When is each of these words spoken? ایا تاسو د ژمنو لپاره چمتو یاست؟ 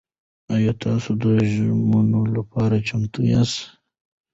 ایا 0.53 0.73
تاسو 0.83 1.09
د 1.21 1.23
ژمنو 1.53 2.21
لپاره 2.35 2.75
چمتو 2.87 3.19
یاست؟ 3.31 3.57